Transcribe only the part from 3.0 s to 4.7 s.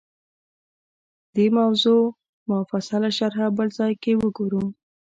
شرحه بل ځای کې وګورو